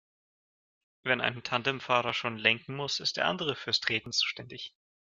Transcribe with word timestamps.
Wenn 1.03 1.21
ein 1.21 1.43
Tandemfahrer 1.43 2.15
schon 2.15 2.39
lenken 2.39 2.75
muss, 2.75 2.99
ist 2.99 3.17
der 3.17 3.27
andere 3.27 3.55
fürs 3.55 3.79
Treten 3.81 4.11
zuständig. 4.11 4.73